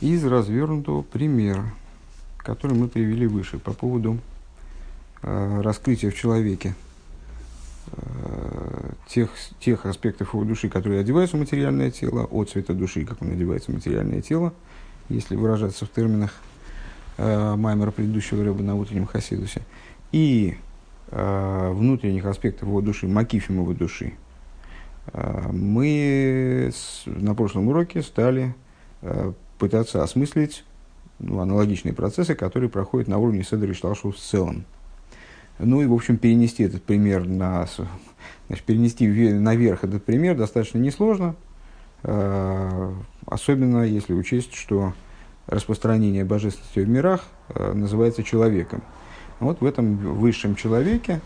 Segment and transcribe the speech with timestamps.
[0.00, 1.64] из развернутого примера,
[2.38, 4.18] который мы привели выше по поводу
[5.22, 6.74] э, раскрытия в человеке
[7.92, 9.30] э, тех,
[9.60, 13.72] тех аспектов его души, которые одеваются в материальное тело, от цвета души, как он одевается
[13.72, 14.52] в материальное тело,
[15.08, 16.32] если выражаться в терминах
[17.16, 19.62] э, Маймера предыдущего рыба на утреннем Хасидусе,
[20.12, 20.56] и
[21.10, 24.14] э, внутренних аспектов его души, макифим его души,
[25.12, 28.54] э, мы с, на прошлом уроке стали
[29.02, 30.64] э, пытаться осмыслить
[31.18, 34.64] ну, аналогичные процессы, которые проходят на уровне Седри Шталшу в целом.
[35.58, 37.66] Ну и, в общем, перенести этот пример на,
[38.46, 41.34] значит, перенести наверх этот пример достаточно несложно,
[42.04, 42.92] э,
[43.26, 44.94] особенно если учесть, что
[45.48, 48.82] распространение божественности в мирах э, называется человеком.
[49.40, 51.20] Вот в этом высшем человеке,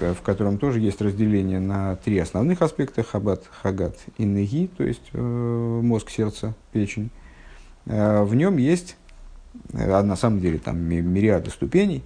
[0.00, 5.10] в котором тоже есть разделение на три основных аспекта– хабат, хагат и неги, то есть
[5.12, 7.10] э, мозг, сердце, печень–
[7.86, 8.96] в нем есть,
[9.72, 12.02] э, на самом деле, там мириады ступеней,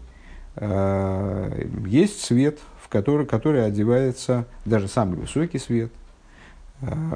[0.57, 5.93] э, есть свет, в который, который одевается, даже самый высокий свет,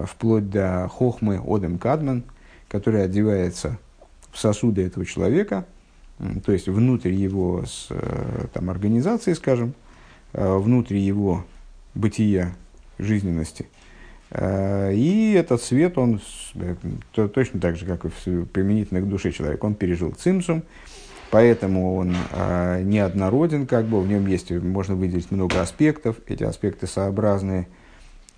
[0.06, 2.24] вплоть до хохмы Одем Кадман,
[2.68, 3.78] который одевается
[4.32, 5.66] в сосуды этого человека,
[6.44, 7.88] то есть внутрь его с,
[8.52, 9.74] там, организации, скажем,
[10.32, 11.44] внутрь его
[11.94, 12.56] бытия,
[12.98, 13.81] жизненности– Э,
[14.34, 16.20] и этот свет, он
[17.12, 18.08] то, точно так же, как и
[18.44, 20.62] применительно к душе человека, он пережил цимсум,
[21.30, 26.86] поэтому он э, неоднороден, как бы в нем есть, можно выделить много аспектов, эти аспекты
[26.86, 27.66] сообразны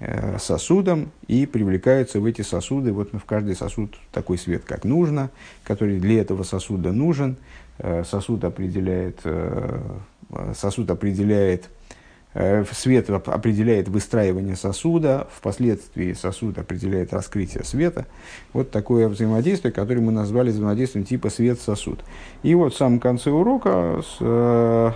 [0.01, 5.31] э, сосудом и привлекаются в эти сосуды, вот в каждый сосуд такой свет, как нужно,
[5.63, 7.37] который для этого сосуда нужен,
[7.79, 9.81] э, сосуд определяет, э,
[10.55, 11.84] сосуд определяет Э,
[12.73, 18.07] свет определяет выстраивание сосуда, впоследствии сосуд определяет раскрытие света.
[18.53, 22.01] Вот такое взаимодействие, которое мы назвали взаимодействием типа свет-сосуд.
[22.43, 24.91] И вот в самом конце урока с, э,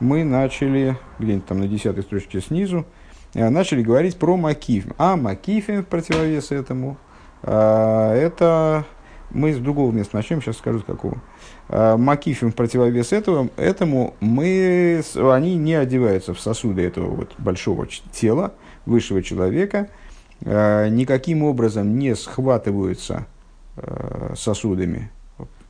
[0.00, 2.86] мы начали, где-нибудь там на десятой строчке снизу,
[3.34, 4.92] э, начали говорить про макифм.
[4.98, 6.96] А макифм в противовес этому,
[7.42, 8.84] э, это
[9.30, 11.20] мы с другого места начнем, сейчас скажу с какого.
[11.68, 17.86] А, Макифим в противовес этого, этому мы, они не одеваются в сосуды этого вот большого
[17.86, 18.54] тела,
[18.86, 19.90] высшего человека,
[20.44, 23.26] а, никаким образом не схватываются
[23.76, 25.10] а, сосудами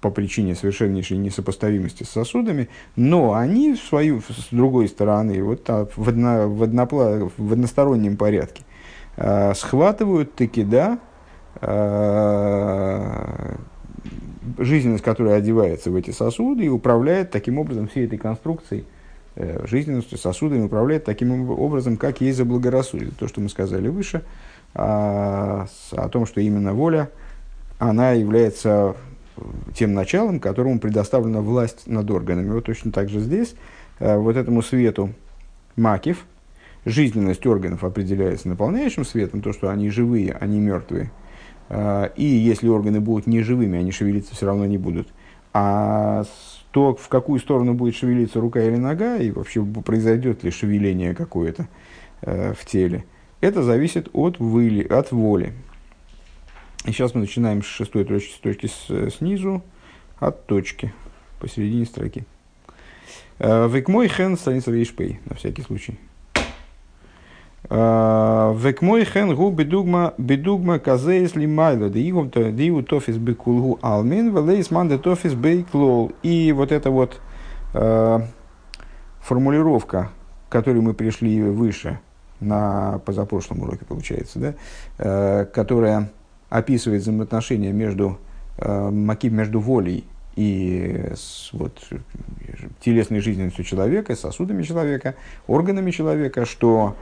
[0.00, 5.96] по причине совершеннейшей несопоставимости с сосудами, но они в свою, с другой стороны, вот так,
[5.96, 8.62] в, одно, в, однопла, в одностороннем порядке,
[9.56, 11.00] схватывают таки, да,
[14.58, 18.84] жизненность, которая одевается в эти сосуды и управляет таким образом всей этой конструкцией,
[19.36, 23.16] э, жизненностью, сосудами, управляет таким образом, как ей заблагорассудит.
[23.16, 24.22] То, что мы сказали выше,
[24.74, 27.10] о, а, о том, что именно воля,
[27.78, 28.96] она является
[29.74, 32.50] тем началом, которому предоставлена власть над органами.
[32.50, 33.54] Вот точно так же здесь,
[34.00, 35.10] э, вот этому свету
[35.76, 36.24] макив,
[36.84, 41.26] жизненность органов определяется наполняющим светом, то, что они живые, они мертвые– Э,
[41.70, 45.08] и если органы будут неживыми, они шевелиться все равно не будут.
[45.52, 46.24] А
[46.70, 51.68] то, в какую сторону будет шевелиться рука или нога, и вообще произойдет ли шевеление какое-то
[52.22, 53.04] э, в теле,
[53.40, 55.52] это зависит от, выли, от воли.
[56.84, 58.70] И сейчас мы начинаем с шестой точки, с точки
[59.10, 59.62] снизу,
[60.18, 60.92] от точки,
[61.40, 62.24] посередине строки.
[63.38, 65.98] Э, Векмой хен страница вейшпей, на всякий случай.
[67.64, 74.34] Век мой хен гу бедугма бедугма казеис лимайла да игум то диву тофис бекулгу алмин
[74.34, 76.12] велейс ман де тофис бейклол.
[76.22, 77.20] И вот эта вот
[77.74, 78.20] э,
[79.20, 80.10] формулировка,
[80.48, 81.98] к которой мы пришли выше
[82.40, 84.54] на позапрошлом уроке, получается, да,
[84.98, 86.10] э, которая
[86.48, 88.18] описывает взаимоотношения между,
[88.58, 90.04] э, между волей
[90.38, 91.82] и с вот,
[92.80, 95.16] телесной жизненностью человека, сосудами человека,
[95.48, 96.94] органами человека, что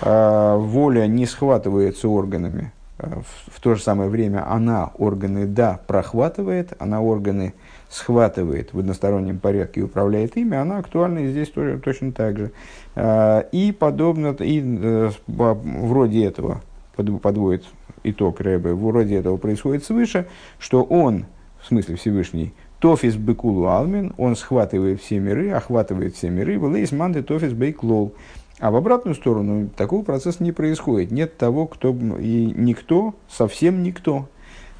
[0.00, 2.70] э, воля не схватывается органами.
[2.98, 7.54] Э, в, в то же самое время она органы, да, прохватывает, она органы
[7.90, 12.52] схватывает в одностороннем порядке и управляет ими, она актуальна и здесь тоже точно так же.
[12.94, 16.62] Э, и подобно, и э, вроде этого
[16.94, 17.64] подводит
[18.04, 20.28] итог Рэбе, вроде этого происходит свыше,
[20.60, 21.24] что он,
[21.60, 22.54] в смысле Всевышний,
[22.84, 28.12] Тофис бекулу алмин, он схватывает все миры, охватывает все миры, вылейс манды тофис бейклол.
[28.58, 31.10] А в обратную сторону такого процесса не происходит.
[31.10, 34.28] Нет того, кто и никто, совсем никто.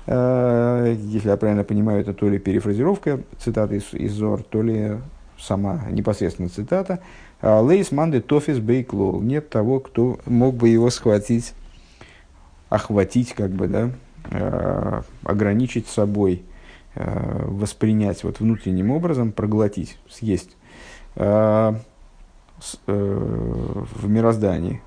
[0.06, 4.99] Э, если я правильно понимаю, это то ли перефразировка цитаты из, из Зор, то ли
[5.39, 7.01] сама непосредственно цитата.
[7.41, 9.23] לית מאן דתפיס ביה כלל.
[9.23, 11.55] Нет того, кто мог бы его схватить,
[12.69, 13.91] охватить, как бы, да,
[14.31, 16.43] э, ограничить собой
[16.94, 20.56] воспринять вот внутренним образом, проглотить, съесть
[21.17, 21.82] в
[24.05, 24.81] мироздании.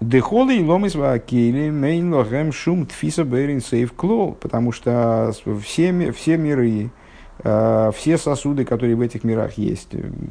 [0.00, 6.90] דכל העולמות והכלים אין להם שום תפיסה באין סוף כלל, потому что все, все миры,
[7.42, 9.88] э, все сосуды, которые в этих мирах есть,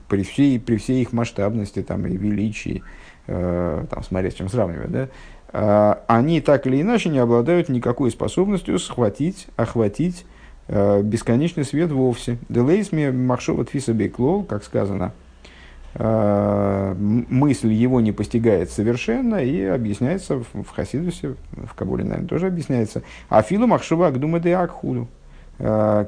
[0.07, 2.81] при всей, при всей их масштабности там, и величии,
[3.27, 5.09] э, там, смотря с чем сравнивать, да,
[5.51, 10.25] э, они так или иначе не обладают никакой способностью схватить, охватить
[10.67, 12.37] бесконечный свет вовсе.
[12.49, 15.13] Делейс махшова тфиса беклол, как сказано,
[15.99, 23.01] Э, мысль его не постигает совершенно и объясняется в, Хасидусе, в Кабуле, наверное, тоже объясняется.
[23.29, 25.07] А филу махшува агдума де акхуду.
[25.57, 26.05] Э,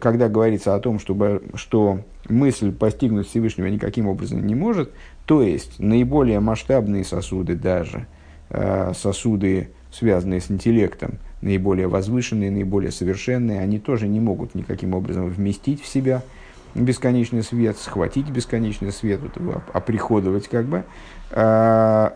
[0.00, 4.90] когда говорится о том, чтобы, что мысль постигнуть Всевышнего никаким образом не может,
[5.26, 8.06] то есть наиболее масштабные сосуды даже,
[8.48, 15.28] э, сосуды, связанные с интеллектом, наиболее возвышенные, наиболее совершенные, они тоже не могут никаким образом
[15.28, 16.22] вместить в себя–
[16.74, 20.84] бесконечный свет, схватить бесконечный свет, вот оприходовать как бы.
[21.30, 22.14] А,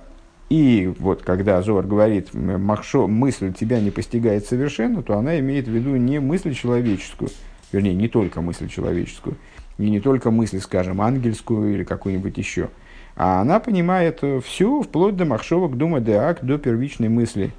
[0.48, 5.70] и вот когда Зор говорит, махшо, мысль тебя не постигает совершенно, то она имеет в
[5.70, 7.30] виду не мысль человеческую,
[7.72, 9.36] вернее, не только мысль человеческую,
[9.78, 12.68] и не только мысль, скажем, ангельскую или какую-нибудь еще,
[13.16, 17.52] а она понимает все, вплоть до махшовок, дума, деак, до первичной мысли,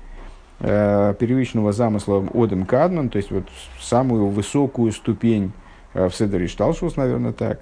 [0.60, 3.46] э, первичного замысла Одем Кадман, то есть вот
[3.80, 5.52] самую высокую ступень
[5.96, 7.62] Э, в Седере Шталшус, наверное, так,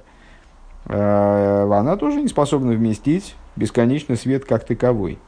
[0.88, 5.20] э, она тоже не способна вместить бесконечный свет как таковой.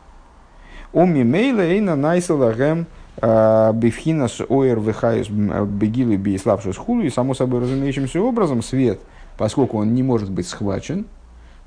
[0.92, 2.88] Оми мейла эйна найсала гэм
[3.22, 9.00] э, бифхинас оэр вихайс бегилы би слабшус хулу, и само собой разумеющимся образом свет,
[9.38, 11.06] поскольку он не может быть схвачен,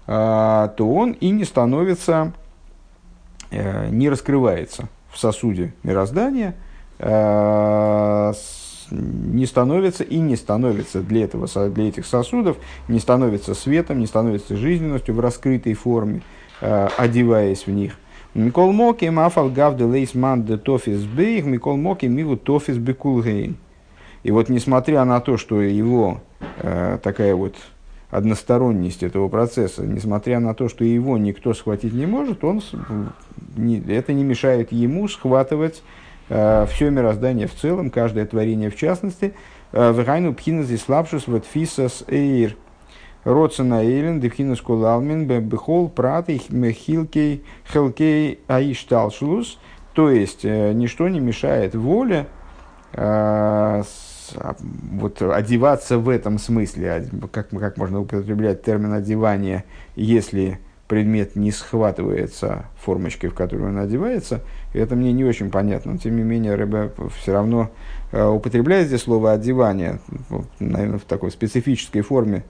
[0.07, 2.33] то он и не становится,
[3.51, 6.55] не раскрывается в сосуде мироздания
[8.91, 12.57] не становится и не становится для, этого, для этих сосудов,
[12.89, 16.23] не становится светом, не становится жизненностью в раскрытой форме,
[16.61, 17.99] э, одеваясь в них.
[18.35, 23.57] Микол Моки, Мафал Гавде Лейсман де Тофис Бейх, Микол Моки Миву Тофис Бекулгейн.
[24.23, 26.21] И вот несмотря на то, что его
[26.59, 27.57] э, такая вот
[28.11, 32.63] односторонность этого процесса, несмотря на то, что его никто схватить не может, он,
[33.57, 35.83] не, это не мешает ему схватывать
[36.29, 39.35] Э, все мироздание в целом, каждое творение в частности,
[39.73, 42.57] э, Вегайну пхинас и слабшус вот фисас эйр.
[43.25, 49.59] Родсена эйлен, дефхинас кулалмин, бехол, прат, хилкей, хелкей, аишталшулус.
[49.93, 52.27] То есть, э, ничто не мешает воле
[54.37, 57.09] вот, одеваться в этом смысле.
[57.33, 59.65] Как, как можно употреблять термин одевание,
[59.97, 64.41] если предмет не схватывается формочкой, в которую он одевается,
[64.73, 65.93] это мне не очень понятно.
[65.93, 66.91] Но, тем не менее, Рэбе
[67.21, 67.71] все равно
[68.11, 70.01] э, употребляет здесь слово «одевание»,
[70.59, 72.45] наверное, в такой специфической форме.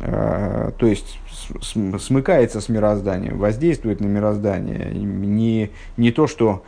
[0.00, 1.20] То есть,
[1.62, 4.92] смыкается с мирозданием, воздействует на мироздание.
[4.92, 6.64] Не, не то, что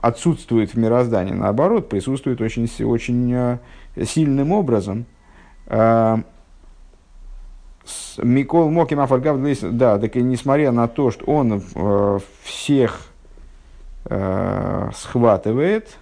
[0.00, 3.58] отсутствует в мироздании, наоборот, присутствует очень, очень
[4.04, 5.06] сильным образом–
[8.18, 9.38] Микол Моким Афаргав
[9.76, 13.06] да, так и несмотря на то, что он э, всех
[14.06, 15.96] э, схватывает,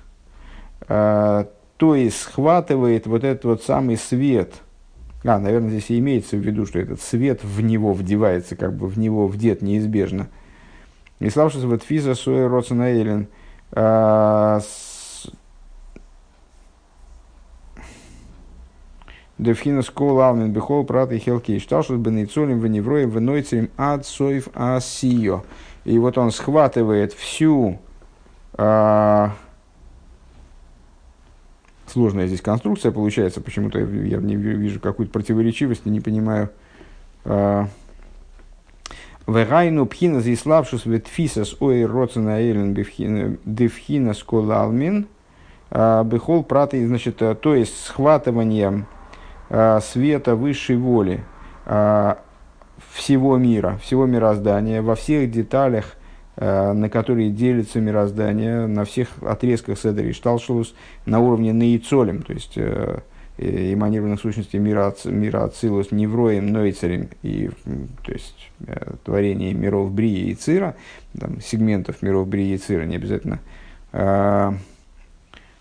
[0.88, 1.44] э,
[1.76, 4.54] то есть схватывает вот этот вот самый свет.
[5.24, 8.86] А, наверное, здесь и имеется в виду, что этот свет в него вдевается, как бы
[8.86, 10.28] в него вдет неизбежно.
[11.18, 13.26] И славшись вот физа суэ роцена э,
[19.36, 25.42] Девхина скол алмин бихол прат и хелки шташут бенейцолим веневроем венойцерим ад соев асио.
[25.84, 27.80] И вот он схватывает всю
[28.52, 29.32] а,
[31.88, 36.50] сложная здесь конструкция получается, почему-то я не вижу какую-то противоречивость, не понимаю.
[37.24, 37.68] А,
[39.26, 45.06] Вегайну пхина зиславшус ветфисас ой роцена эйлен девхина скол алмин
[45.70, 48.86] а, бихол прат, значит, то есть схватыванием
[49.50, 51.22] Э, света высшей воли
[51.66, 52.14] э,
[52.92, 55.96] всего мира, всего мироздания, во всех деталях,
[56.36, 62.58] э, на которые делится мироздание, на всех отрезках Седри Шталшулус, на уровне наицолем, то есть
[63.36, 67.50] эманированных сущностей мира, мира Ацилус, Невроем, Нойцерем, и,
[68.04, 68.50] то есть
[69.04, 70.76] творение миров Брии и Цира,
[71.18, 73.40] там, сегментов миров Брии и Цира, не обязательно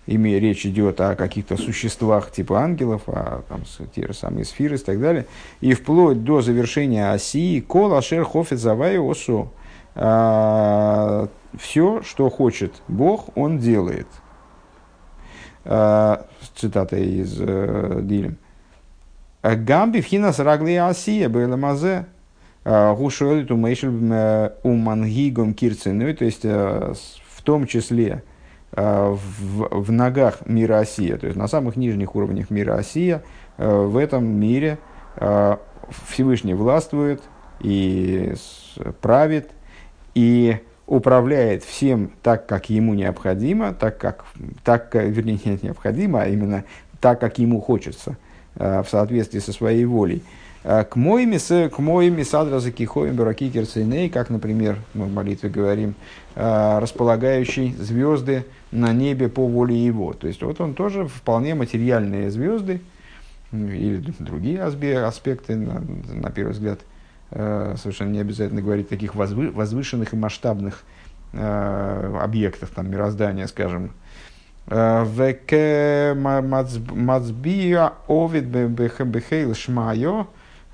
[0.06, 3.62] имея речь идет о каких-то существах типа ангелов, а там
[3.96, 5.26] те же самые сферы и так далее,
[5.62, 9.48] и вплоть до завершения оси кол ашер хофет завай осо.
[9.96, 11.28] А,
[11.58, 14.08] Все, что хочет Бог, он делает.
[16.64, 18.38] Цитата из Дилем.
[19.44, 22.06] Гамби в хинас рагли асия было мазе.
[22.66, 23.90] Гушуэлит у мейшель
[24.64, 28.24] у мангигом кирцену, то есть в том числе
[28.72, 29.18] в,
[29.70, 33.22] в ногах мира Осия, то есть на самых нижних уровнях мира Осия,
[33.58, 34.80] в этом мире
[36.08, 37.22] Всевышний властвует
[37.60, 38.34] и
[39.02, 39.52] правит,
[40.16, 44.26] и управляет всем так, как ему необходимо, так, как,
[44.64, 46.64] так вернее, нет необходимо, а именно
[47.00, 48.18] так, как ему хочется,
[48.56, 50.24] в соответствии со своей волей.
[50.64, 51.38] К моим
[51.70, 55.96] к моим садраза кихоим бараки керцейней, как, например, мы в молитве говорим,
[56.36, 60.14] располагающий звезды на небе по воле его.
[60.14, 62.80] То есть, вот он тоже вполне материальные звезды,
[63.52, 66.80] или другие аспекты, на, на первый взгляд,
[67.34, 70.84] совершенно не обязательно говорить таких возвышенных и масштабных
[71.34, 73.92] объектах там, мироздания, скажем,
[74.68, 80.28] Веке мацбия овид бехейл шмайо,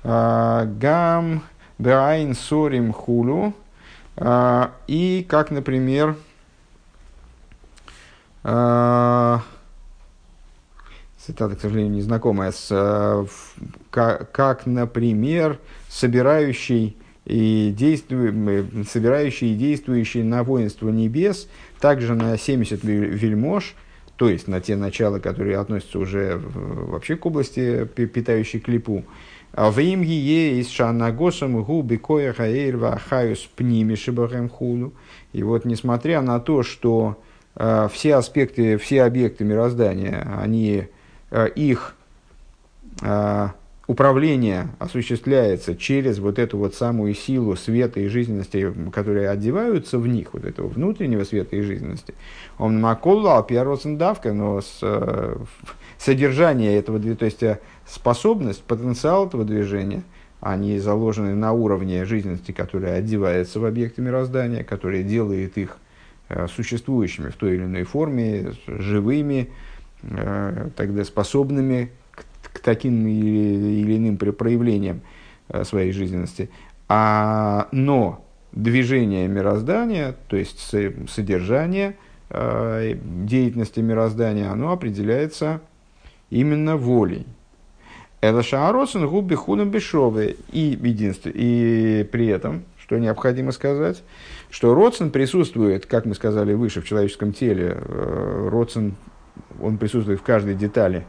[0.04, 1.42] гам
[1.78, 3.54] Браин Сорим Хулу.
[4.22, 6.14] А, и как, например,
[8.44, 9.40] а,
[11.30, 13.26] цитата, к сожалению, незнакомая, с,
[13.90, 15.58] как, как, например,
[15.88, 21.48] собирающий и, действующий, собирающий и действующий на воинство небес,
[21.80, 23.74] также на 70 вельмож,
[24.16, 29.04] то есть на те начала, которые относятся уже вообще к области, питающей клипу,
[29.52, 34.92] а в им е из шанагосом губи коя хаэйрва хаюс пними шибахем худу.
[35.32, 37.20] И вот несмотря на то, что
[37.56, 40.88] э, все аспекты, все объекты мироздания, они, э,
[41.54, 41.94] их
[43.02, 43.48] э,
[43.90, 50.32] управление осуществляется через вот эту вот самую силу света и жизненности, которые одеваются в них,
[50.32, 52.14] вот этого внутреннего света и жизненности.
[52.58, 53.44] Он маколла
[53.84, 55.36] давка, но с, э,
[55.98, 57.42] содержание этого, то есть
[57.84, 60.02] способность, потенциал этого движения,
[60.40, 65.78] они заложены на уровне жизненности, которая одевается в объекты мироздания, которая делает их
[66.28, 69.79] э, существующими в той или иной форме, живыми, э,
[70.76, 75.02] тогда способными к, к таким или, или иным проявлениям
[75.48, 76.50] э, своей жизненности.
[76.88, 80.60] А, но движение мироздания, то есть
[81.08, 81.96] содержание
[82.32, 85.60] деятельности мироздания, оно определяется
[86.30, 87.26] именно волей,
[88.22, 90.36] Элашааросен губи хуном бешовы.
[90.52, 91.30] И единство.
[91.32, 94.02] И при этом, что необходимо сказать,
[94.50, 97.78] что Родсен присутствует, как мы сказали выше, в человеческом теле.
[97.78, 98.94] Э, Родсен,
[99.60, 101.04] он присутствует в каждой детали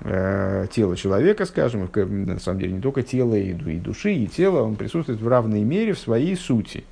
[0.00, 4.62] э, тела человека, скажем, на самом деле не только тела, и, и души, и тела,
[4.62, 6.84] он присутствует в равной мере в своей сути.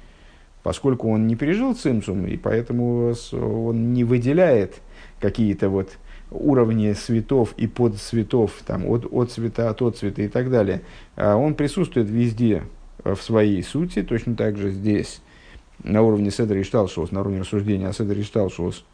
[0.62, 4.80] Поскольку он не пережил цимсум, и поэтому он не выделяет
[5.20, 5.90] какие-то вот
[6.30, 10.82] уровни светов и подсветов, там, от, от цвета, от цвета и так далее,
[11.16, 12.64] а он присутствует везде
[13.02, 15.22] в своей сути, точно так же здесь,
[15.82, 18.84] на уровне Седра и Шталшус, на уровне рассуждения о Седре и Шталшус,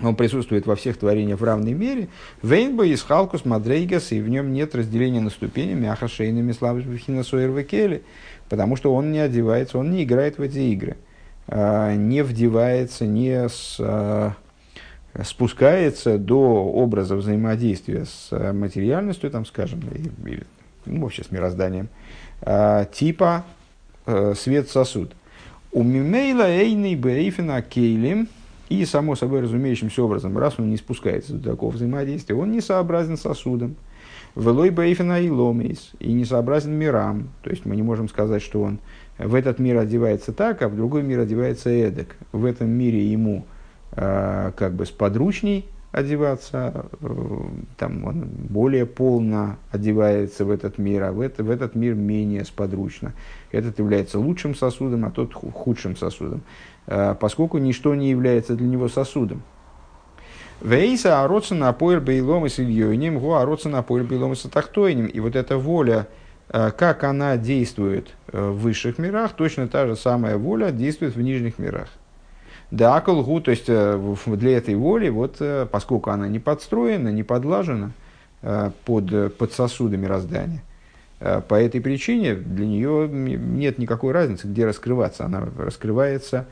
[0.00, 2.08] он присутствует во всех творениях в равной мере.
[2.42, 8.02] Вейнбо из Халкус Мадрейгас, и в нем нет разделения на ступени, мяха шейными слабышбихина Сойервекели,
[8.48, 10.96] потому что он не одевается, он не играет в эти игры,
[11.48, 14.34] а, не вдевается, не с а,
[15.24, 19.80] спускается до образа взаимодействия с материальностью, там, скажем,
[20.24, 20.42] или,
[20.84, 21.88] ну, вообще с мирозданием,
[22.42, 23.44] э, типа
[24.04, 25.12] э, свет-сосуд.
[25.72, 28.28] У мимейла эйный бейфина кейлим,
[28.68, 33.16] и, само собой разумеющимся образом, раз он не спускается до такого взаимодействия, он не сообразен
[33.16, 33.76] сосудом.
[34.34, 37.30] Велой бейфина и ломейс, и не сообразен мирам.
[37.42, 38.80] То есть мы не можем сказать, что он
[39.18, 42.16] в этот мир одевается так, а в другой мир одевается эдак.
[42.32, 43.46] В этом мире ему
[43.98, 45.66] Э, как бы сподручней
[45.96, 47.40] одеваться, э,
[47.78, 52.44] там он более полно одевается в этот мир, а в, это, в этот мир менее
[52.44, 53.14] сподручно.
[53.50, 56.42] Этот является лучшим сосудом, а тот худшим сосудом,
[56.86, 59.42] э, поскольку ничто не является для него сосудом.
[60.60, 65.06] Вейса ароцена апоэр бейлом и сильёйним, го ароцена апоэр бейлом и сатахтойним.
[65.06, 66.08] И вот эта воля,
[66.48, 71.88] как она действует в высших мирах, точно та же самая воля действует в нижних мирах.
[72.70, 77.22] Да, колгу, то есть э, для этой воли, вот, э, поскольку она не подстроена, не
[77.22, 77.92] подлажена
[78.42, 80.62] э, под, под сосуды мироздания,
[81.18, 85.24] по этой причине для нее нет никакой разницы, где раскрываться.
[85.24, 86.44] Она раскрывается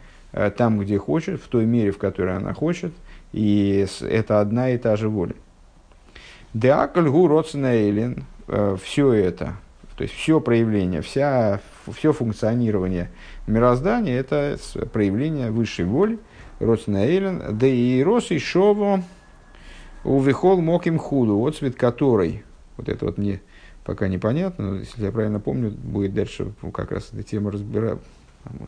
[0.56, 2.94] там, где хочет, в той мере, в которой она хочет,
[3.35, 5.35] и это одна и та же воля.
[6.54, 8.25] Деакальгу родсенейлин,
[8.83, 9.56] все это,
[9.99, 11.61] то есть все проявление, вся,
[11.93, 13.11] все функционирование–
[13.47, 14.57] Мироздание– это
[14.93, 16.19] проявление высшей воли,
[16.61, 19.03] Росина Эйлен, да и Рос и Шово
[20.03, 22.43] У вихол моким худу, отцвет который,
[22.79, 23.43] вот это вот мне
[23.85, 27.99] пока непонятно, но если я правильно помню, будет дальше как раз эта тема разбирать.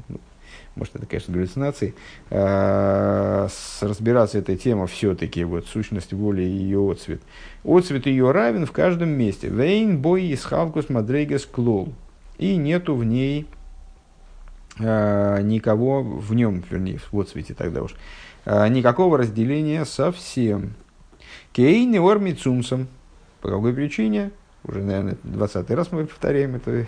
[0.08, 0.20] Ну,
[0.74, 1.94] может, это, конечно, галлюцинации,
[2.30, 3.48] а,
[3.80, 7.22] разбираться этой темой все-таки, вот, сущность воли и ее отцвет.
[7.64, 9.48] Отцвет ее равен в каждом месте.
[9.48, 11.94] Вейн бой из халкус мадрейгас клол.
[12.38, 13.46] И нету в ней
[14.78, 17.94] а, никого, в нем, вернее, в отцвете тогда уж,
[18.44, 20.74] а, никакого разделения совсем.
[21.52, 22.88] Кейни орми цумсом.
[23.40, 24.32] По какой причине?
[24.64, 26.86] Уже, наверное, 20 раз мы повторяем это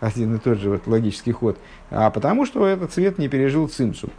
[0.00, 1.58] один и тот же вот логический ход,
[1.90, 4.10] а потому что этот цвет не пережил цимсум.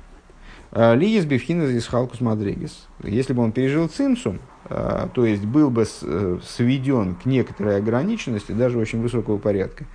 [0.72, 2.88] А, Лиес бифхинес из халкус мадригис.
[3.04, 8.52] Если бы он пережил цимсум, а, то есть был бы э, сведен к некоторой ограниченности,
[8.52, 9.86] даже очень высокого порядка,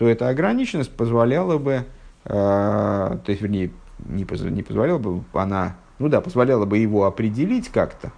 [0.00, 1.84] то эта ограниченность позволяла бы,
[2.24, 7.04] а, то есть, вернее, не, поз, не позволяла бы, она, ну да, позволяла бы его
[7.04, 8.10] определить как-то,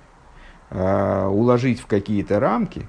[0.70, 2.86] уложить в какие-то рамки,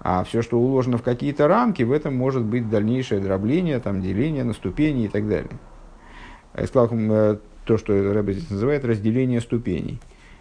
[0.00, 4.42] а все, что уложено в какие-то рамки, в этом может быть дальнейшее дробление, там, деление
[4.42, 5.58] на ступени и так далее.
[6.56, 10.00] Я сказал э, то, что Рэбе здесь называет разделение ступеней.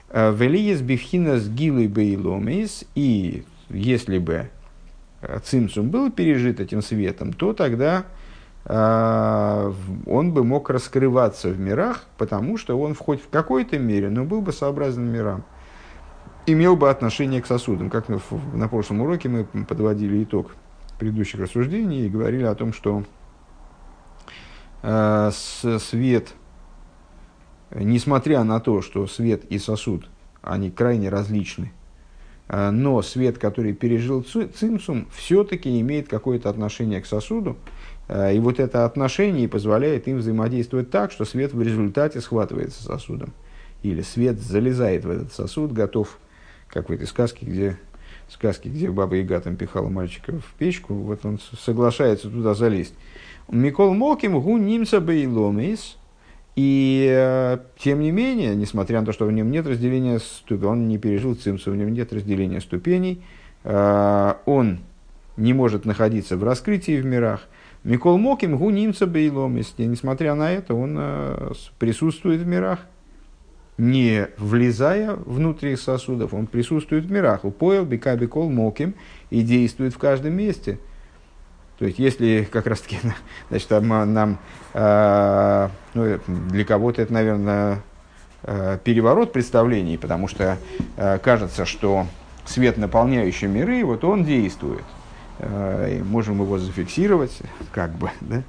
[0.09, 4.58] Э, Велиес бифхина с гилой бейломис, и если бы э,
[5.43, 8.05] цимсум был пережит этим светом, то тогда
[8.65, 14.41] он бы мог раскрываться в мирах, потому что он хоть в какой-то мере, но был
[14.41, 15.43] бы сообразен мирам
[16.51, 17.89] имел бы отношение к сосудам.
[17.89, 20.55] Как на прошлом уроке мы подводили итог
[20.97, 23.03] предыдущих рассуждений и говорили о том, что
[24.81, 26.33] э, свет,
[27.71, 30.09] несмотря на то, что свет и сосуд,
[30.41, 31.78] они крайне различны, э,
[32.49, 37.57] но свет, который пережил цимсум, все-таки имеет какое-то отношение к сосуду,
[38.07, 43.33] э, и вот это отношение позволяет им взаимодействовать так, что свет в результате схватывается сосудом.
[43.83, 46.17] Или свет залезает в этот сосуд, готов
[46.67, 47.77] как в этой сказке, где
[48.29, 52.95] сказке, где баба Яга там пихала мальчика в печку, вот он соглашается туда залезть.
[53.47, 55.98] Микол Моким гу нимса бейломис,
[56.59, 60.89] и э, тем не менее, несмотря на то, что в нем нет разделения ступеней, он
[60.89, 63.23] не пережил цимсу, в нем нет разделения ступеней,
[63.63, 64.79] э, он
[65.37, 67.47] не может находиться в раскрытии в мирах.
[67.85, 72.79] Микол Моким гу нимса бейломис, несмотря на это, он э, присутствует в мирах
[73.77, 77.45] не влезая внутрь сосудов, он присутствует в мирах.
[77.45, 78.95] Упоил бикабикол моким
[79.29, 80.79] и действует в каждом месте.
[81.79, 82.99] То есть, если как раз таки,
[83.49, 84.37] значит, нам,
[84.73, 87.81] э, ну, для кого-то это, наверное,
[88.43, 90.57] э, переворот представлений, потому что
[90.97, 92.05] э, кажется, что
[92.45, 94.83] свет, наполняющий миры, вот он действует.
[95.39, 97.39] Э, можем его зафиксировать,
[97.71, 98.43] как бы, да?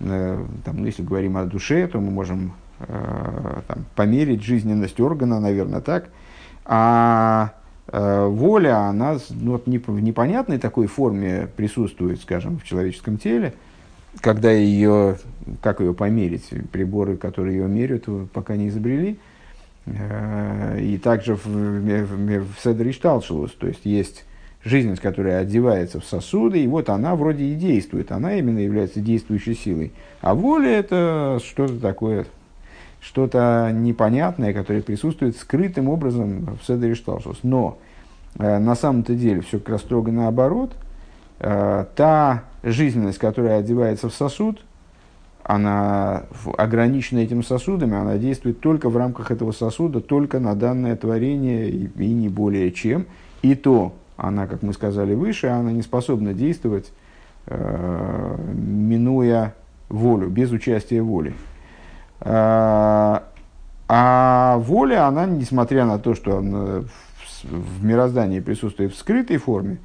[0.00, 2.52] Э, там, ну, если говорим о душе, то мы можем
[2.86, 6.08] там, померить жизненность органа, наверное, так.
[6.66, 7.52] А
[7.90, 13.54] воля, она ну, вот, в непонятной такой форме присутствует, скажем, в человеческом теле,
[14.20, 15.18] когда ее,
[15.60, 19.18] как ее померить, приборы, которые ее меряют, пока не изобрели.
[19.86, 24.24] Э, и также в, в, в Седришталшилус, то есть есть
[24.64, 29.54] жизненность, которая одевается в сосуды, и вот она вроде и действует, она именно является действующей
[29.54, 29.92] силой.
[30.22, 32.26] А воля это что-то такое
[33.04, 37.40] что-то непонятное, которое присутствует скрытым образом в Седере Шталшус.
[37.42, 37.78] Но
[38.38, 40.72] э, на самом-то деле все как раз строго наоборот.
[41.38, 44.64] Э, та жизненность, которая одевается в сосуд,
[45.42, 46.22] она
[46.56, 51.90] ограничена этим сосудами, она действует только в рамках этого сосуда, только на данное творение и,
[51.98, 53.04] и не более чем.
[53.42, 56.90] И то она, как мы сказали выше, она не способна действовать,
[57.48, 59.54] э, минуя
[59.90, 61.34] волю, без участия воли.
[62.24, 63.24] А,
[63.86, 66.40] а воля, она, несмотря на то, что
[67.42, 69.78] в мироздании присутствует в скрытой форме,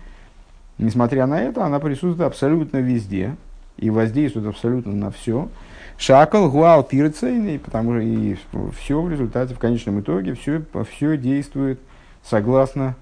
[0.78, 3.36] несмотря на это, она присутствует абсолютно везде
[3.78, 5.50] и воздействует абсолютно на все.
[5.98, 8.38] Шакал гуал пирцейный, потому что и
[8.78, 11.82] все в результате, в конечном итоге, все, все действует
[12.24, 12.96] согласно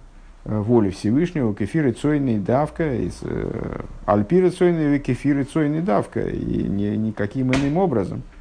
[0.45, 6.88] э, воле Всевышнего, кефиры цойный давка, из э, альпиры цойный, кефиры цойный давка, и ни,
[6.95, 8.23] никаким иным образом–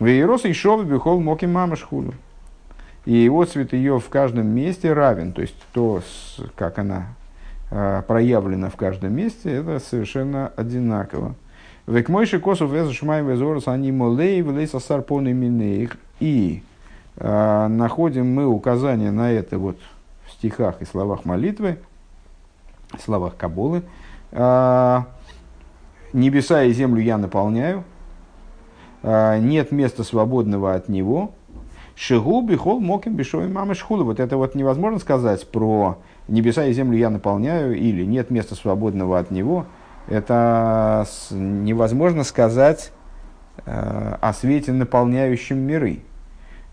[0.00, 2.14] Вейрос и шов бихол моки мама шхуду.
[3.04, 5.32] И его цвет ее в каждом месте равен.
[5.32, 6.02] То есть то,
[6.56, 7.08] как она
[7.70, 11.34] э, проявлена в каждом месте, это совершенно одинаково.
[11.86, 15.96] Век мойши косу веза шмай везорос они молей влей сосар минеих.
[16.18, 16.62] И
[17.16, 19.78] э, находим мы указание на это вот
[20.26, 21.78] в стихах и словах молитвы,
[22.98, 23.82] словах Кабулы.
[24.32, 25.02] Э,
[26.12, 27.89] Небеса и землю я наполняю, а,
[29.02, 31.32] нет места свободного от него.
[31.96, 34.04] Шигу бихол моким бешой мамы шхула.
[34.04, 39.18] Вот это вот невозможно сказать про небеса и землю я наполняю, или нет места свободного
[39.18, 39.66] от него,
[40.08, 42.92] это невозможно сказать
[43.66, 46.00] э, о свете, наполняющем миры.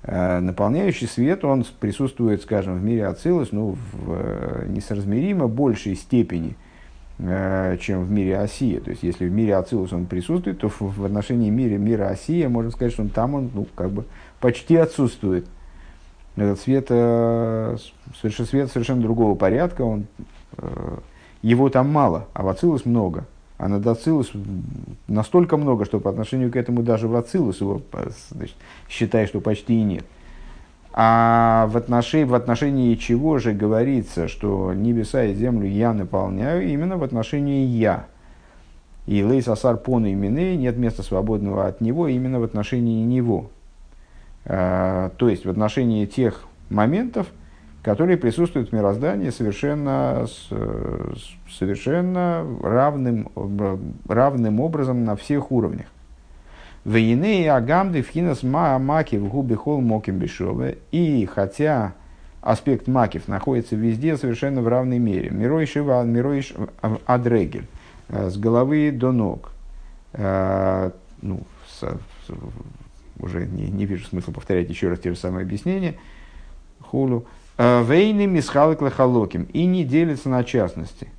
[0.04, 6.56] Э, наполняющий свет, он присутствует, скажем, в мире Ацилус, ну, в э, несоразмеримо большей степени,
[7.20, 8.80] чем в мире Осия.
[8.80, 12.70] То есть, если в мире Ацилус он присутствует, то в отношении мира, мира Осия можно
[12.70, 14.06] сказать, что он там он ну, как бы
[14.40, 15.48] почти отсутствует
[16.36, 17.78] этот свет, э,
[18.22, 20.06] совершенно, свет совершенно другого порядка, он,
[20.58, 20.98] э,
[21.42, 23.26] его там мало, а в Ацилус много.
[23.58, 24.32] А над Ацилус
[25.08, 28.56] настолько много, что по отношению к этому даже в Ацилус его э, значит,
[28.88, 30.06] считай, что почти и нет.
[31.00, 36.98] А в отношении, в отношении чего же говорится, что небеса и землю я наполняю, именно
[36.98, 38.08] в отношении я.
[39.06, 43.52] И лейс асар пон именей, нет места свободного от него, именно в отношении него.
[44.46, 47.28] Э, то есть в отношении тех моментов,
[47.84, 50.26] которые присутствуют в мироздании совершенно,
[51.48, 53.30] совершенно равным,
[54.08, 55.86] равным образом на всех уровнях.
[56.88, 60.78] Вейнеи агамды вхинас маки в губе хол моким бешове.
[60.92, 61.94] И хотя
[62.40, 65.30] аспект макив находится везде совершенно в равной мере.
[65.30, 66.48] Мирой шива, мирой
[67.06, 67.68] адрегель.
[68.08, 69.52] Э, с головы до ног.
[70.14, 71.42] Э, ну,
[73.20, 75.96] уже не, не вижу смысла повторять еще раз те же самые объяснения.
[76.80, 77.26] Хулу.
[77.58, 79.44] «Э, Вейны мисхалык лахалоким.
[79.52, 81.10] И не делится на частности.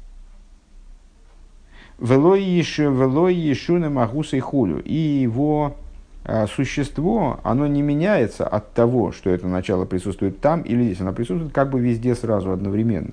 [1.98, 4.80] Велой ешуна магуса и хулю.
[4.84, 5.76] И его
[6.24, 11.00] э, существо, оно не меняется от того, что это начало присутствует там или здесь.
[11.00, 13.12] Оно присутствует как бы везде сразу одновременно.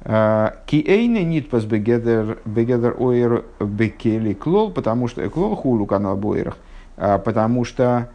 [0.00, 6.56] Э, Киэйне нитпас бегедер ойр бекели клол, потому что клол хулу канал бойрах,
[6.96, 8.08] а, потому что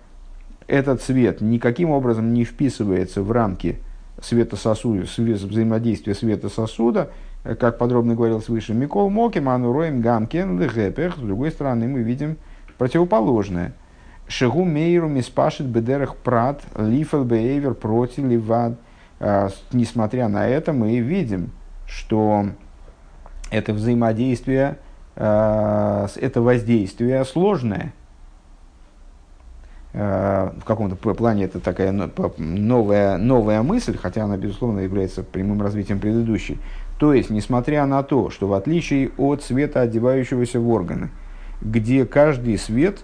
[0.68, 3.78] этот свет никаким образом не вписывается в рамки
[4.22, 7.10] света сосуда, взаимодействия света сосуда,
[7.44, 12.38] как подробно говорил свыше, Микол Моким, Ануроем Гамкен, Лехепех, с другой стороны мы видим
[12.78, 13.74] противоположное.
[14.28, 18.74] Шегу Мейру Миспашит Бедерах Прат, Лифел Бейвер Проти Ливад.
[19.20, 21.52] А, несмотря на это, мы видим,
[21.86, 22.46] что
[23.52, 24.78] это взаимодействие,
[25.16, 27.94] а, это воздействие сложное–
[29.96, 36.00] Э, в каком-то плане это такая новая, новая мысль, хотя она, безусловно, является прямым развитием
[36.00, 36.58] предыдущей.
[36.98, 41.10] То есть, несмотря на то, что в отличие от света, одевающегося в органы,
[41.62, 43.04] где каждый свет,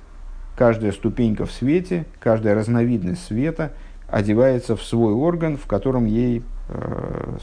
[0.55, 3.73] каждая ступенька в свете, каждая разновидность света
[4.07, 7.37] одевается в свой орган, в котором ей, э,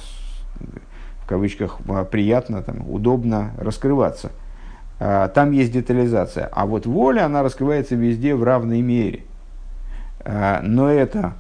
[1.23, 1.79] в кавычках,
[2.11, 4.31] приятно, там, удобно раскрываться.
[4.99, 6.49] Э, там есть детализация.
[6.53, 9.25] А вот воля, она раскрывается везде в равной мере–
[10.27, 11.35] но это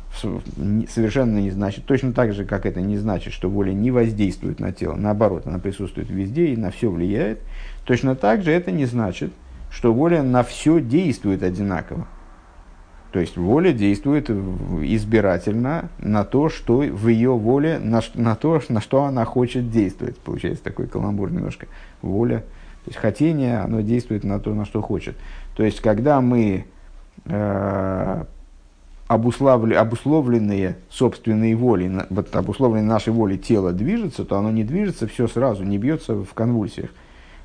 [0.88, 4.70] совершенно не значит, точно так же, как это не значит, что воля не воздействует на
[4.70, 7.40] тело, наоборот, она присутствует везде и на все влияет,
[7.84, 9.32] точно так же это не значит,
[9.70, 12.06] что воля на все действует одинаково.
[13.10, 18.80] То есть воля действует избирательно на то, что в ее воле, на, на то, на
[18.80, 20.18] что она хочет действовать.
[20.18, 21.66] Получается такой каламбур немножко.
[22.02, 22.40] Воля,
[22.84, 25.16] то есть хотение, оно действует на то, на что хочет.
[25.56, 26.66] То есть когда мы
[27.24, 28.24] э,
[29.08, 35.62] обусловленные собственной волей, вот обусловленные нашей волей тело движется, то оно не движется все сразу,
[35.62, 36.90] не бьется в конвульсиях,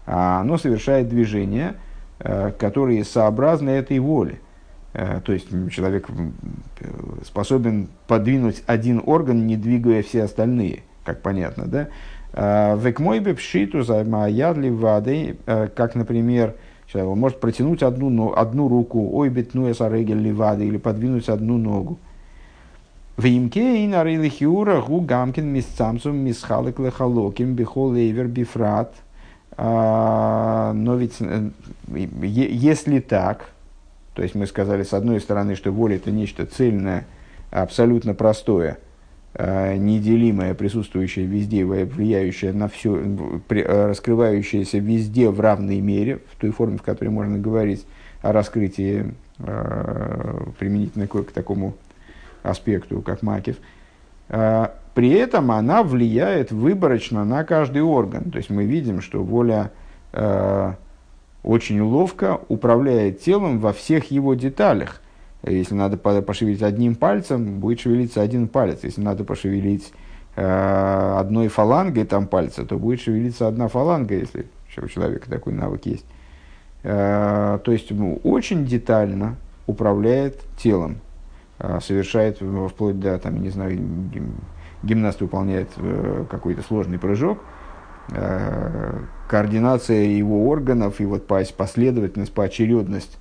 [0.08, 1.76] а оно совершает движения,
[2.20, 4.40] э, которые сообразны этой воле.
[4.94, 6.08] Э, то есть человек
[7.24, 11.88] способен подвинуть один орган, не двигая все остальные, как понятно, да?
[12.34, 16.56] Э, Векмойбе пшиту за ядли вады, как, например,
[16.92, 21.98] Человек может протянуть одну, одну руку, ой, бетнуя сарегель ливады, или подвинуть одну ногу.
[23.16, 28.94] В имке и на рилихиура гу гамкин мисцамсум мисхалек лехалоким бихол эйвер бифрат.
[29.56, 31.50] А, но ведь, э,
[31.94, 33.52] если так,
[34.14, 37.06] то есть мы сказали с одной стороны, что воля это нечто цельное,
[37.52, 38.80] абсолютно простое–
[39.40, 46.78] неделимое, присутствующее везде, влияющее на все, э, раскрывающееся везде в равной мере, в той форме,
[46.78, 47.86] в которой можно говорить
[48.22, 51.76] о раскрытии э, применительно к такому
[52.44, 53.58] аспекту, как Макев.
[54.28, 58.32] При этом она влияет выборочно на каждый орган.
[58.32, 59.72] То есть мы видим, что воля
[61.44, 65.01] очень ловко управляет телом во всех его деталях–
[65.44, 68.80] если надо пошевелить одним пальцем, будет шевелиться один палец.
[68.84, 69.92] Если надо пошевелить
[70.36, 74.46] э, одной фалангой там пальца, то будет шевелиться одна фаланга, если
[74.78, 76.06] у человека такой навык есть.
[76.84, 80.98] Э, то есть ну, очень детально управляет телом,
[81.58, 83.80] э, совершает вплоть до, там, не знаю,
[84.84, 87.40] гимнаст выполняет э, какой-то сложный прыжок,
[88.12, 93.18] э, координация его органов и вот последовательность, поочередность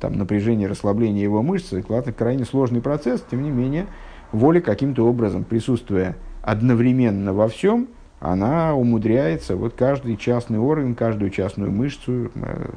[0.00, 3.86] там, напряжение, расслабление его мышц, это крайне сложный процесс, тем не менее,
[4.32, 7.88] воля каким-то образом, присутствуя одновременно во всем,
[8.20, 12.70] она умудряется вот каждый частный орган, каждую частную мышцу э,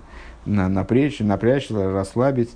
[0.45, 2.51] напрячь, напрячь, расслабить,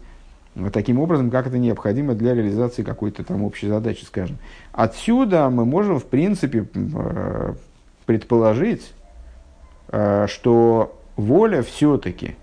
[0.55, 4.37] вот таким образом, как это необходимо для реализации какой-то там общей задачи, скажем.
[4.73, 7.53] Отсюда мы можем, в принципе, э,
[8.05, 8.93] предположить,
[9.89, 12.35] э, что воля все-таки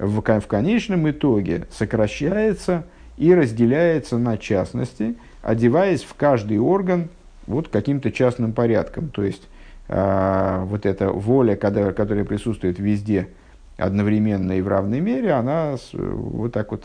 [0.00, 2.84] в, в конечном итоге сокращается
[3.16, 7.08] и разделяется на частности, одеваясь в каждый орган
[7.46, 9.08] вот каким-то частным порядком.
[9.08, 9.48] То есть,
[9.88, 13.28] э, вот эта воля, когда, которая присутствует везде
[13.76, 16.84] одновременно и в равной мере, она вот так вот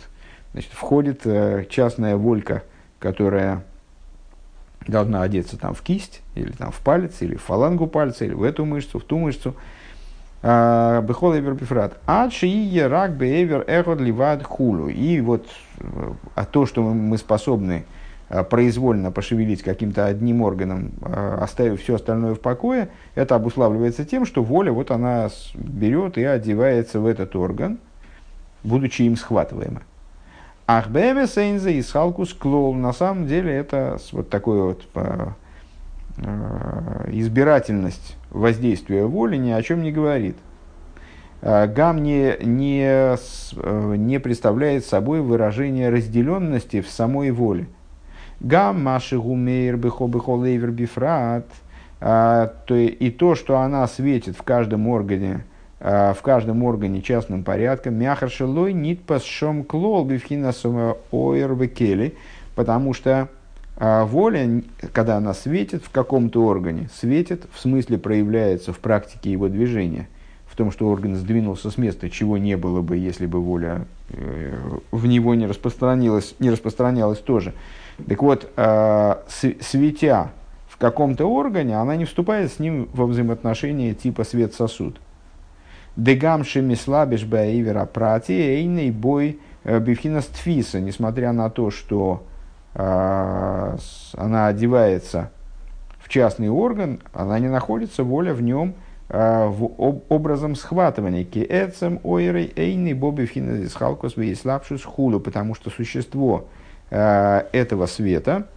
[0.51, 2.63] значит, входит э, частная волька,
[2.99, 3.63] которая
[4.87, 8.43] должна одеться там в кисть, или там в палец, или в фалангу пальца, или в
[8.43, 9.55] эту мышцу, в ту мышцу.
[10.45, 11.97] Бехол эвер бифрат.
[12.05, 14.89] Адши и рак беевер эхот ливад хулу.
[14.89, 15.47] И вот
[16.35, 17.85] а то, что мы способны
[18.29, 24.43] э, произвольно пошевелить каким-то одним органом, оставив все остальное в покое, это обуславливается тем, что
[24.43, 27.79] воля вот она берет и одевается в этот орган,
[28.63, 29.81] будучи им схватываемой.
[30.67, 32.73] Ахбеме сейнзе и салкус клол.
[32.73, 35.27] На самом деле это вот такое вот э,
[36.17, 40.37] избирательность воздействия воли ни о чем не говорит.
[41.41, 47.67] Э, гам не, не, э, не представляет собой выражение разделенности в самой воле.
[48.39, 51.47] Гам маши гумейр бихо бихо лейвер бифрат.
[52.69, 55.45] И то, что она светит в каждом органе,
[55.87, 62.15] Э, в каждом органе частным порядком, мяхаршелой нит пасшом клол бифхинасума ойрвекели,
[62.55, 63.29] потому что
[63.77, 69.47] э, воля, когда она светит в каком-то органе, светит, в смысле проявляется в практике его
[69.47, 70.07] движения,
[70.47, 74.53] в том, что орган сдвинулся с места, чего не было бы, если бы воля э,
[74.91, 77.53] в него не распространилась, не распространялась тоже.
[78.07, 78.51] Так вот,
[79.61, 80.31] светя
[80.67, 84.99] в каком-то органе, она не вступает с ним во взаимоотношения типа свет-сосуд.
[85.95, 92.34] Дегамши мислабиш баивера прати эйный бой э, бифхинас тфиса, несмотря на то, что э,
[92.75, 95.31] она одевается
[95.99, 98.75] в частный орган, она не находится, воля в нем
[99.09, 101.23] э, в об, образом схватывания.
[101.23, 106.45] Ки эцем ойрей эйный боби финас халкос слабшус хулу, потому что существо
[106.91, 108.47] э, этого света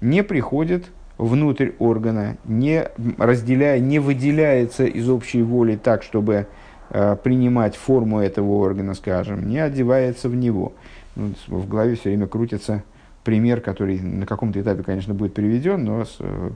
[0.00, 0.86] не приходит
[1.18, 2.86] внутрь органа, не
[3.18, 6.46] разделяя, не выделяется из общей воли так, чтобы
[6.90, 10.72] принимать форму этого органа, скажем, не одевается в него.
[11.16, 12.82] Ну, в голове все время крутится
[13.28, 16.50] пример, который на каком-то этапе, конечно, будет приведен, но с, э,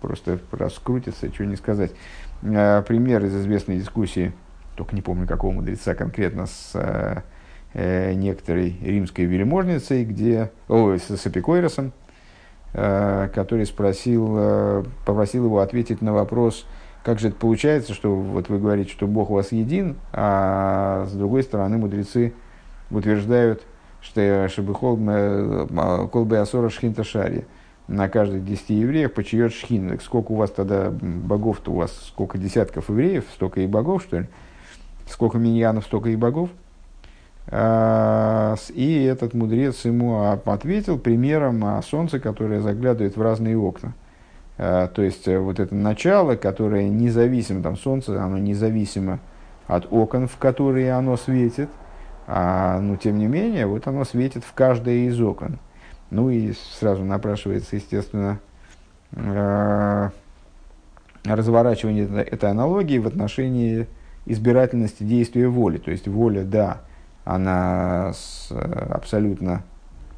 [0.00, 1.90] просто раскрутится, чего не сказать.
[2.42, 4.32] Э, пример из известной дискуссии,
[4.74, 7.22] только не помню какого мудреца конкретно, с
[7.74, 11.92] некоторой римской вельможницей, где, о, с, с Эпикойросом,
[12.72, 16.66] который спросил, попросил его ответить на вопрос,
[17.02, 21.12] как же это получается, что вот вы говорите, что Бог у вас един, а с
[21.12, 22.32] другой стороны мудрецы
[22.90, 23.66] утверждают,
[24.04, 27.46] что а, Колбе Асора Шхинта Шари
[27.88, 29.98] на каждых десяти евреях почиет шхин.
[30.00, 31.92] Сколько у вас тогда богов-то у вас?
[32.06, 34.26] Сколько десятков евреев, столько и богов, что ли?
[35.08, 36.50] Сколько миньянов, столько и богов?
[37.48, 43.94] А, и этот мудрец ему ответил примером о солнце, которое заглядывает в разные окна.
[44.56, 49.18] Э, то есть э, вот это начало, которое независимо, там солнце, оно независимо
[49.66, 51.68] от окон, в которые оно светит,
[52.26, 55.58] а, но тем не менее, вот оно светит в каждое из окон.
[56.10, 58.38] Ну и сразу напрашивается, естественно,
[59.12, 60.10] э,
[61.24, 63.86] разворачивание этой аналогии в отношении
[64.26, 65.78] избирательности действия воли.
[65.78, 66.82] То есть воля, да,
[67.24, 69.62] она с, абсолютно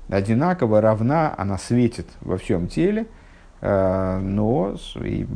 [0.09, 3.26] одинакова, равна, она светит во всем теле– Э,
[3.67, 4.77] но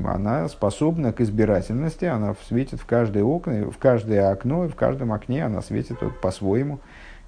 [0.04, 5.12] она способна к избирательности, она светит в каждое окно, в каждое окно, и в каждом
[5.12, 6.78] окне она светит вот по-своему.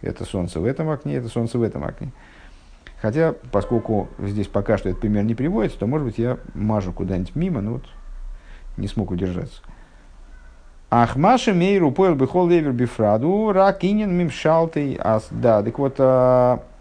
[0.00, 2.12] Это солнце в этом окне, это солнце в этом окне.
[3.00, 7.34] Хотя, поскольку здесь пока что этот пример не приводится, то, может быть, я мажу куда-нибудь
[7.34, 7.84] мимо, но вот
[8.76, 9.60] не смог удержаться.
[10.88, 15.26] Ахмаша мейру поел бихол левер бифраду ракинин мимшалтый ас.
[15.30, 16.71] Да, так вот, а, Э,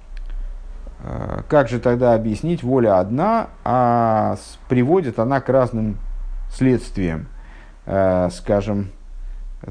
[1.48, 4.38] как же тогда объяснить, воля одна, а
[4.70, 5.98] приводит она к разным
[6.52, 7.28] следствиям?
[7.86, 8.90] Э, скажем,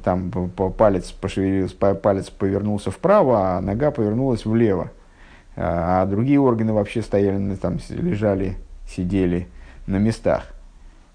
[0.03, 4.91] там палец пошевелился, палец повернулся вправо, а нога повернулась влево.
[5.57, 8.57] Э, а другие органы вообще стояли, там лежали,
[8.89, 9.49] сидели
[9.87, 10.45] на местах.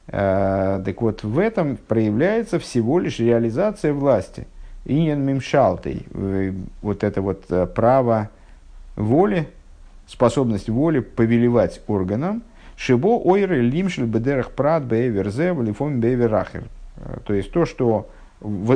[0.08, 4.48] Э, так вот, в этом проявляется всего лишь реализация власти.
[4.86, 8.30] Иньян мимшалтой, э, вот это вот э, право
[8.96, 9.48] воли,
[10.08, 12.44] способность воли повелевать органам,
[12.76, 16.64] шибо ойры лимшель бедерах прат бейверзе валифом бейверахер.
[17.26, 18.08] То есть то, что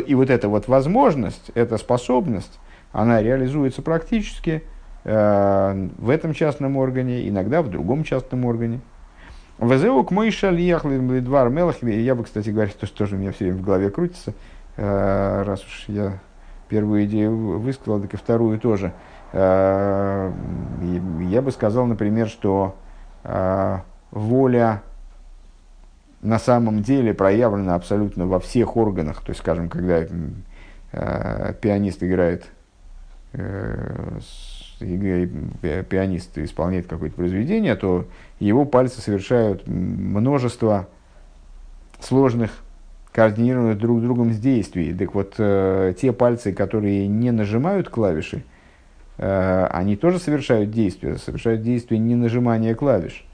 [0.07, 2.59] и вот эта вот возможность, эта способность,
[2.91, 4.63] она реализуется практически
[5.03, 8.79] в этом частном органе, иногда в другом частном органе.
[9.59, 11.83] Везеук мой шальях лидвар мелах.
[11.83, 14.33] Я бы, кстати говоря, то, что тоже у меня все время в голове крутится,
[14.77, 16.19] э, раз уж я
[16.69, 18.87] первую идею высказал, так и вторую тоже.
[18.87, 18.91] Э,
[19.31, 20.31] я
[21.43, 22.75] бы сказал, например, что
[23.23, 23.79] э,
[24.11, 24.81] воля
[26.21, 29.21] на самом деле проявлена абсолютно во всех органах.
[29.21, 30.05] То есть, скажем, когда
[31.61, 32.45] пианист играет
[34.79, 38.05] пианист исполняет какое-то произведение, то
[38.39, 40.87] его пальцы совершают множество
[41.99, 42.51] сложных,
[43.11, 44.93] координированных друг с другом действий.
[44.93, 48.41] Так вот, э, те пальцы, которые не нажимают клавиши, э,
[49.21, 53.25] они тоже совершают действия, совершают действия не нажимания клавиш.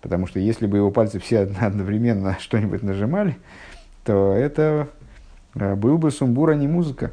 [0.00, 3.36] Потому что если бы его пальцы все одновременно что-нибудь нажимали,
[4.04, 4.88] то это
[5.54, 7.10] э, был бы сумбур, а не музыка.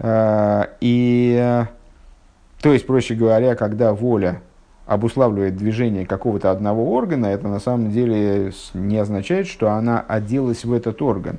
[0.00, 1.64] Э, и
[2.60, 4.40] то есть, проще говоря, когда воля
[4.86, 10.72] обуславливает движение какого-то одного органа, это на самом деле не означает, что она оделась в
[10.72, 11.38] этот орган.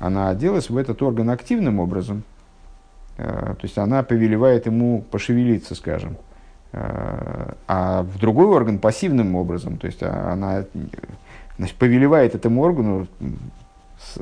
[0.00, 2.24] Она оделась в этот орган активным образом.
[3.16, 6.16] Э, то есть она повелевает ему пошевелиться, скажем.
[6.72, 9.78] Э, а в другой орган пассивным образом.
[9.78, 10.64] То есть она
[11.56, 13.06] значит, повелевает этому органу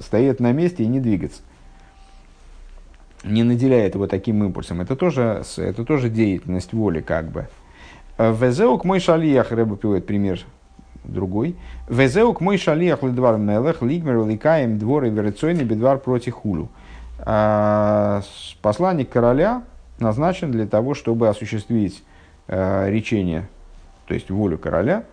[0.01, 1.43] стоять на месте и не двигаться
[3.25, 4.81] не наделяет его таким импульсом.
[4.81, 7.49] Это тоже, это тоже деятельность воли, как бы.
[8.19, 10.41] Э, Везеук мой шалиях, Рэба приводит пример
[11.05, 11.57] другой.
[11.89, 16.69] Везеук мой шалиях лидвар мелех, лигмер ликаем двор и верационный бедвар против хулю.
[17.25, 18.23] А,
[18.61, 19.63] посланник короля
[19.99, 22.03] назначен для того, чтобы осуществить
[22.49, 23.49] э, речение,
[24.07, 25.05] то есть волю короля,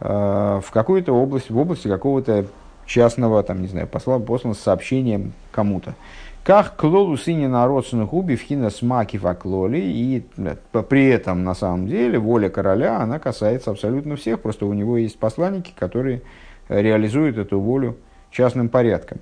[0.00, 2.46] э, в какой-то области, в области какого-то
[2.86, 5.94] частного, там, не знаю, посла, послан с сообщением кому-то.
[6.44, 9.78] Как клолу сыне народственных убив хина смаки факлоли.
[9.78, 10.56] И э,
[10.88, 14.40] при этом, на самом деле, воля короля, она касается абсолютно всех.
[14.40, 16.22] Просто у него есть посланники, которые
[16.68, 17.96] реализуют эту волю
[18.32, 19.18] частным порядком.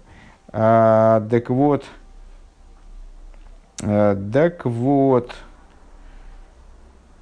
[0.52, 1.84] А, так вот,
[3.80, 5.34] так вот,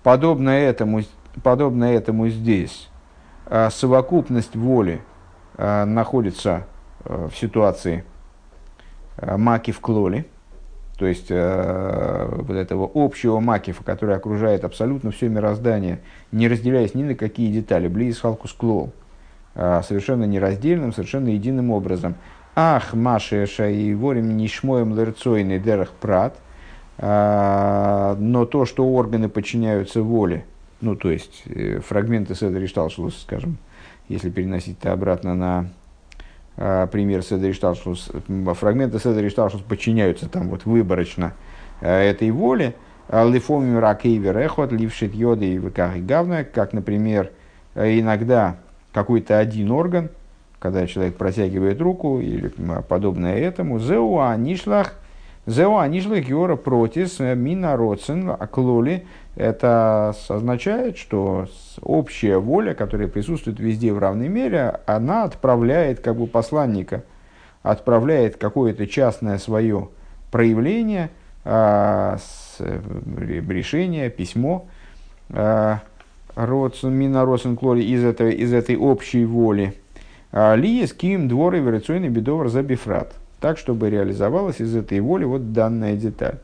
[0.02, 1.02] подобно этому,
[1.42, 2.88] подобно этому здесь,
[3.46, 5.00] а, совокупность воли
[5.56, 6.66] а, находится
[7.04, 8.04] в ситуации–
[9.20, 10.26] Э, маки в клоле,
[10.96, 17.02] то есть э, вот этого общего макифа, который окружает абсолютно все мироздание, не разделяясь ни
[17.02, 18.92] на какие детали, близ халкус клол,
[19.56, 22.14] э, совершенно нераздельным, совершенно единым образом.
[22.54, 26.47] Ах, Маши и ворим нишмоем лерцойный дерах прат, э,
[27.00, 30.44] но то, что органы подчиняются воле,
[30.80, 33.58] ну, то есть э, фрагменты Седри Шталшус, скажем,
[34.08, 35.68] если переносить это обратно на
[36.56, 38.10] а, пример Седри Шталшус,
[38.54, 41.34] фрагменты Седри Шталшус подчиняются там вот выборочно
[41.80, 42.74] а, этой воле,
[43.08, 47.30] а, лифомим ракейвер эхот, лившит йоды и выках гавна, как, например,
[47.74, 48.56] иногда
[48.92, 50.10] какой-то один орган,
[50.58, 52.52] когда человек протягивает руку или
[52.88, 54.94] подобное этому, зеуа нишлах,
[55.48, 59.06] зеуа нишлах йора протис мина роцен аклоли,
[59.36, 61.46] это означает, что
[61.80, 67.04] общая воля, которая присутствует везде в равной мере, она отправляет как бы посланника,
[67.62, 69.88] отправляет какое-то частное свое
[70.30, 71.10] проявление,
[71.44, 74.66] а, с, решение, письмо
[75.30, 75.80] а,
[76.36, 79.74] Мина Росенклори из этой, из этой общей воли.
[80.30, 83.14] А, Ли ким двор и верационный бедовар за бифрат.
[83.40, 86.38] Так, чтобы реализовалась из этой воли вот данная деталь.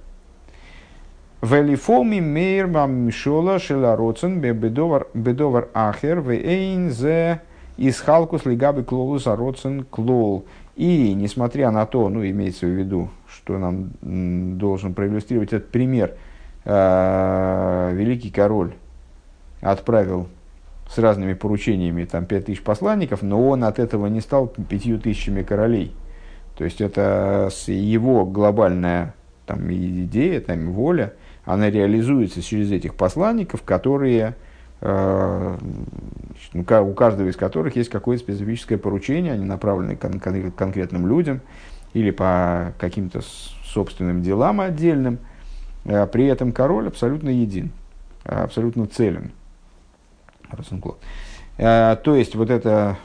[1.43, 7.43] Велифоми мейр мамшола шелароцен бедовар ахер вейн зе
[7.77, 10.47] исхалкус лигабы клолус ароцен клол.
[10.77, 13.91] И несмотря на то, ну имеется в виду, что нам
[14.59, 16.15] должен проиллюстрировать этот пример,
[16.65, 18.73] э, великий король
[19.61, 20.29] отправил
[20.89, 25.43] с разными поручениями там пять тысяч посланников, но он от этого не стал пятью тысячами
[25.43, 25.93] королей.
[26.57, 29.15] То есть это его глобальная
[29.47, 31.13] там, идея, там, воля–
[31.45, 34.35] она реализуется через этих посланников, которые,
[34.81, 35.57] э,
[36.53, 41.43] ну, у каждого из которых есть какое-то специфическое поручение, они направлены кон- кон- конкретным людям
[41.93, 43.21] или по каким-то
[43.65, 45.19] собственным делам отдельным.
[45.85, 47.71] Э, при этом король абсолютно един,
[48.25, 49.33] абсолютно целен.
[51.59, 52.97] Э, то есть вот это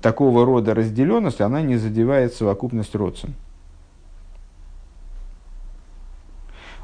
[0.00, 3.34] такого рода разделенность, она не задевает совокупность родствен.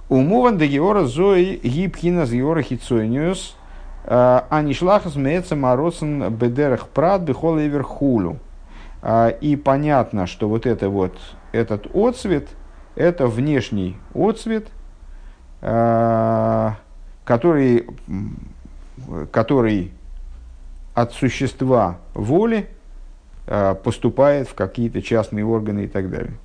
[0.08, 3.56] Умован де геора зои гипхина с геора хицойниус,
[4.04, 8.38] а не шлахас меца моросен бедерах прад бихол хулю.
[9.40, 11.16] И понятно, что вот это вот,
[11.52, 12.48] этот отцвет,
[12.96, 14.66] это внешний отцвет,
[15.60, 17.86] который,
[19.30, 19.92] который
[20.94, 22.68] от существа воли
[23.82, 26.38] поступает в какие-то частные органы и так далее.